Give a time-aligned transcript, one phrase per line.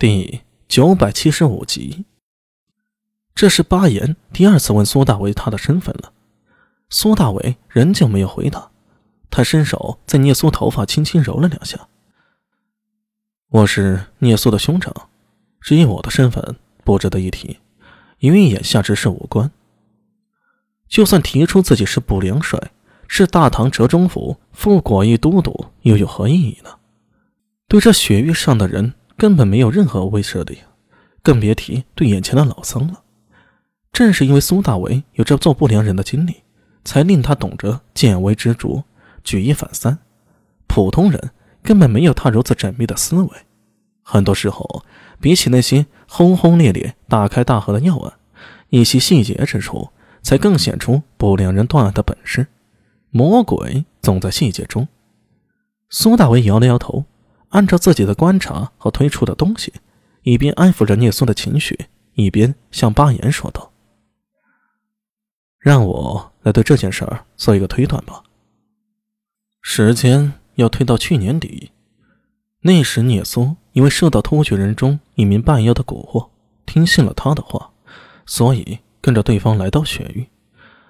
[0.00, 2.06] 第九百七十五集，
[3.34, 6.14] 这是巴彦第二次问苏大为他的身份了。
[6.88, 8.70] 苏大为仍旧没有回答，
[9.28, 11.88] 他伸手在聂苏头发轻轻揉了两下。
[13.50, 15.10] 我是聂苏的兄长，
[15.60, 17.58] 至于我的身份不值得一提，
[18.20, 19.50] 因为眼下之事无关。
[20.88, 22.72] 就算提出自己是不良帅，
[23.06, 26.78] 是大唐折中府副果毅都督，又有何意义呢？
[27.68, 28.94] 对这雪域上的人。
[29.20, 30.60] 根本没有任何威慑力，
[31.22, 33.02] 更别提对眼前的老僧了。
[33.92, 36.36] 正是因为苏大为有着做不良人的经历，
[36.86, 38.82] 才令他懂得见微知著、
[39.22, 39.98] 举一反三。
[40.66, 43.28] 普通人根本没有他如此缜密的思维。
[44.02, 44.86] 很多时候，
[45.20, 48.14] 比起那些轰轰烈烈、大开大合的要案，
[48.70, 49.90] 一些细节之处
[50.22, 52.46] 才更显出不良人断案的本事。
[53.10, 54.88] 魔鬼总在细节中。
[55.90, 57.04] 苏大为摇了摇头。
[57.50, 59.72] 按照自己的观察和推出的东西，
[60.22, 63.72] 一边安抚着聂松的情绪，一边向巴彦说道
[65.58, 68.22] ：“让我来对这件事儿做一个推断吧。
[69.60, 71.72] 时间要推到去年底，
[72.60, 76.30] 那时聂松因为受到突厥人中一名半妖的蛊惑，
[76.64, 77.72] 听信了他的话，
[78.24, 80.28] 所以跟着对方来到雪域。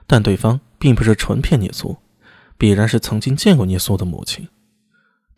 [0.07, 1.97] 但对方并不是纯骗聂苏，
[2.59, 4.47] 必然是曾经见过聂苏的母亲。”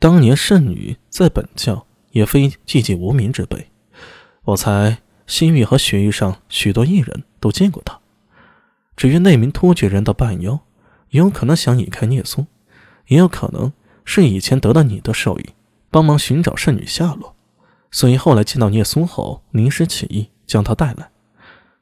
[0.03, 3.70] 当年圣女在本教也非寂寂无名之辈，
[4.42, 8.00] 我猜西域和雪域上许多异人都见过她。
[8.97, 10.58] 至于那名突厥人的半妖，
[11.11, 12.48] 有可能想引开聂松，
[13.06, 13.73] 也有可能
[14.05, 15.50] 是以前得了你的授意，
[15.89, 17.36] 帮忙寻找圣女下落，
[17.92, 21.12] 所以后来见到聂松后临时起意将她带来。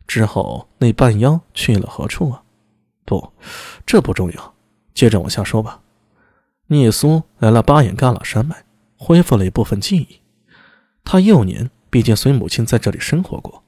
[0.06, 2.42] 之后那半妖去了何处啊？
[3.06, 3.32] 不，
[3.86, 4.54] 这不重要，
[4.92, 5.80] 接着往下说吧。
[6.72, 8.64] 聂苏来了巴彦旮旯山脉，
[8.96, 10.20] 恢复了一部分记忆。
[11.02, 13.64] 他幼年毕竟随母亲在这里生活过，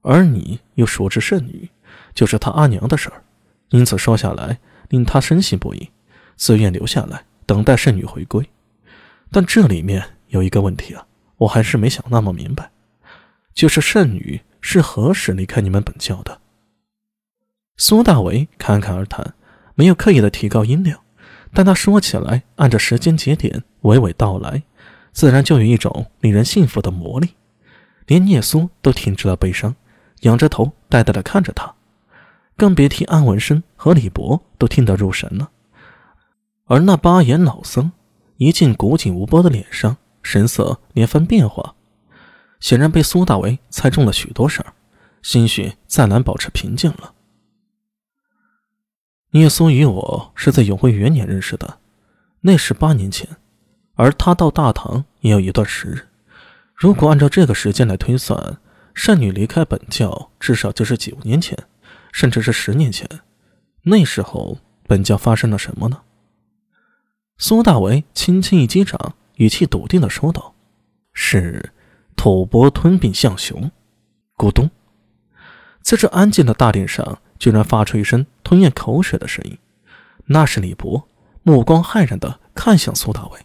[0.00, 1.68] 而你又熟知圣女，
[2.14, 3.22] 就是他阿娘的事儿，
[3.68, 5.90] 因此说下来令他深信不疑，
[6.36, 8.48] 自愿留下来等待圣女回归。
[9.30, 11.06] 但这里面有一个问题啊，
[11.36, 12.70] 我还是没想那么明白，
[13.52, 16.40] 就是圣女是何时离开你们本教的？
[17.76, 19.34] 苏大为侃侃而谈，
[19.74, 21.02] 没有刻意的提高音量。
[21.52, 24.62] 但他说起来，按照时间节点娓娓道来，
[25.12, 27.30] 自然就有一种令人信服的魔力。
[28.06, 29.74] 连聂苏都停止了悲伤，
[30.20, 31.74] 仰着头呆呆地看着他，
[32.56, 35.50] 更别提安文生和李博都听得入神了。
[36.66, 37.90] 而那八眼老僧，
[38.36, 41.74] 一进古井无波的脸上神色连番变化，
[42.60, 44.74] 显然被苏大为猜中了许多事儿，
[45.22, 47.12] 心绪再难保持平静了。
[49.36, 51.78] 聂苏与我是在永徽元年认识的，
[52.40, 53.36] 那是八年前，
[53.94, 56.08] 而他到大唐也有一段时日。
[56.74, 58.56] 如果按照这个时间来推算，
[58.94, 61.54] 善女离开本教至少就是九年前，
[62.12, 63.06] 甚至是十年前。
[63.82, 66.00] 那时候本教发生了什么呢？
[67.36, 70.54] 苏大为轻轻一击掌，语气笃定地说道
[71.12, 71.74] ：“是
[72.16, 73.70] 吐蕃吞并象雄。”
[74.38, 74.70] 咕咚，
[75.82, 77.18] 在这安静的大殿上。
[77.38, 79.58] 居然发出一声吞咽口水的声音，
[80.26, 81.08] 那是李博，
[81.42, 83.40] 目光骇然地看向苏大伟。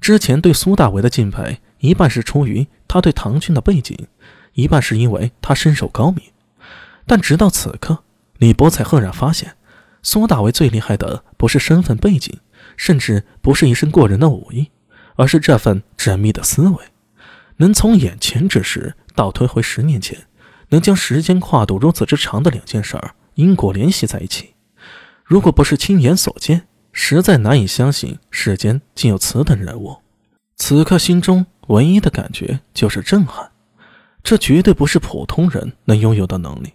[0.00, 4.06] 之前对苏大伟的敬佩，一半是出于他对唐军的背景，
[4.52, 6.22] 一半是因为他身手高明。
[7.06, 8.04] 但直到此刻，
[8.38, 9.56] 李博才赫然发现，
[10.02, 12.38] 苏大伟最厉害的不是身份背景，
[12.76, 14.70] 甚至不是一身过人的武艺，
[15.16, 16.76] 而是这份缜密的思维，
[17.56, 20.26] 能从眼前之事倒推回十年前。
[20.68, 24.54] 能将时间跨度如此之长的两件事儿因果联系在一起，
[25.24, 29.96] 如果不是亲眼所见，实在难以相信世间竟有此等人物。
[30.56, 33.52] 此刻心中唯一的感觉就是震撼，
[34.22, 36.72] 这绝对不是普通人能拥有的能力。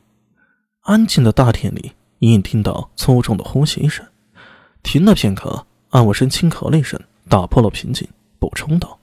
[0.81, 4.05] 安静的大殿里，隐隐听到粗重的呼吸声。
[4.81, 8.07] 停了片刻，安武生轻咳了一声，打破了平静，
[8.39, 8.97] 补充道：“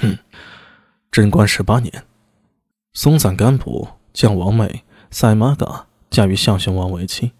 [0.00, 0.16] 哼，
[1.10, 2.04] 贞观十八年。”
[2.96, 7.32] 松赞干布将王妹赛玛嘎嫁与象雄王为妻，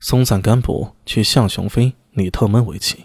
[0.00, 3.04] 松赞干布娶象雄妃李特闷为妻，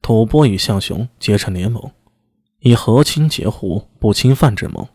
[0.00, 1.92] 吐蕃与象雄结成联盟，
[2.60, 4.88] 以和亲结胡不侵犯之盟。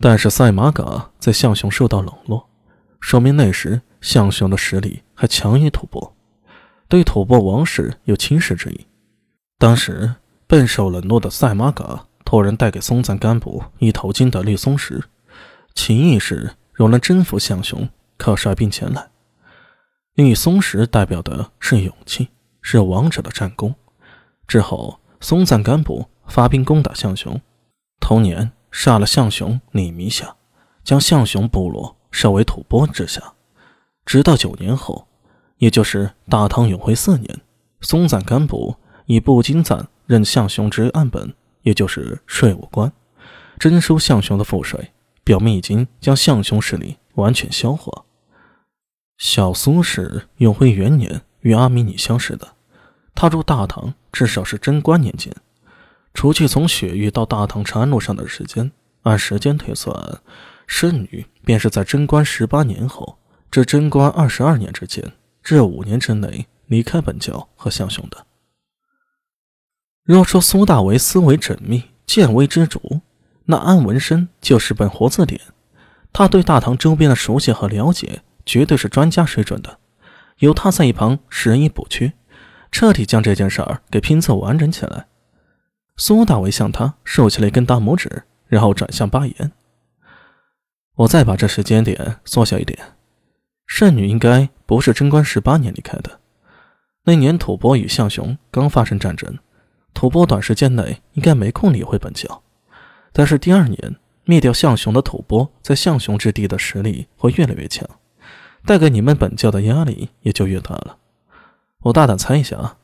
[0.00, 2.48] 但是赛玛嘎在象雄受到冷落，
[2.98, 6.14] 说明那时象雄的实力还强于吐蕃，
[6.88, 8.88] 对吐蕃王室有轻视之意。
[9.56, 10.16] 当时
[10.48, 12.08] 备受冷落的赛玛嘎。
[12.24, 15.04] 托人带给松赞干布一头金的绿松石，
[15.74, 19.10] 其意是若能征服象雄，可率兵前来。
[20.14, 22.28] 绿松石代表的是勇气，
[22.62, 23.74] 是王者的战功。
[24.46, 27.40] 之后，松赞干布发兵攻打象雄，
[28.00, 30.36] 同年杀了象雄李弥下，
[30.82, 33.34] 将象雄部落设为吐蕃之下。
[34.06, 35.08] 直到九年后，
[35.58, 37.40] 也就是大唐永徽四年，
[37.80, 38.76] 松赞干布
[39.06, 41.34] 以布金赞任象雄之案本，
[41.64, 42.90] 也就是税务官，
[43.58, 44.92] 征收象雄的赋税，
[45.24, 48.04] 表明已经将象雄势力完全消化。
[49.18, 52.54] 小苏是永徽元年与阿米尼相识的，
[53.14, 55.34] 他入大唐至少是贞观年间。
[56.12, 58.70] 除去从雪域到大唐长安路上的时间，
[59.02, 60.20] 按时间推算，
[60.66, 63.18] 圣女便是在贞观十八年后
[63.50, 65.12] 至贞观二十二年之间
[65.42, 68.26] 这五年之内离开本教和项雄的。
[70.04, 72.78] 若说苏大为思维缜密、见微知著，
[73.46, 75.40] 那安文生就是本活字典。
[76.12, 79.78] 他对大唐周边的熟悉和了解，绝对是专家水准的。
[80.38, 82.12] 有他在一旁拾遗补缺，
[82.70, 85.06] 彻底将这件事儿给拼凑完整起来。
[85.96, 89.52] 苏大为向他竖起了一根大拇指，然后转向巴彦
[90.96, 92.78] ：“我再把这时间点缩小一点，
[93.66, 96.20] 圣女应该不是贞观十八年离开的。
[97.04, 99.38] 那年吐蕃与象雄刚发生战争，
[99.94, 102.42] 吐蕃短时间内应该没空理会本教。
[103.12, 107.88] 但是第二年灭掉象雄的吐蕃，在象雄之地的实力会越来越强，
[108.66, 110.98] 带给你们本教的压力也就越大了。
[111.84, 112.76] 我大胆猜一下啊，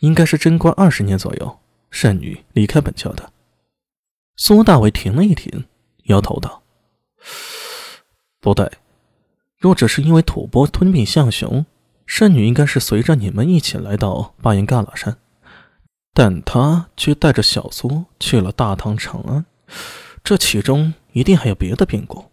[0.00, 1.58] 应该是贞观二十年左右。”
[1.92, 3.30] 圣女离开本教的，
[4.36, 5.64] 苏大伟停了一停，
[6.04, 6.62] 摇头道
[8.40, 8.72] ：“不对，
[9.58, 11.66] 若只是因为吐蕃吞并象雄，
[12.06, 15.18] 圣女应该是随着你们一起来到巴颜嘎拉山，
[16.14, 19.44] 但他却带着小苏去了大唐长安，
[20.22, 22.26] 这其中一定还有别的变故。”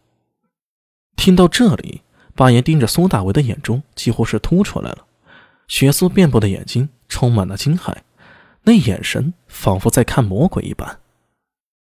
[1.15, 2.01] 听到这里，
[2.35, 5.05] 八爷盯着苏大为的眼中几乎是凸出来了，
[5.67, 7.95] 血丝遍布的眼睛充满了惊骇。
[8.63, 10.99] 那眼神仿佛在看魔鬼一般。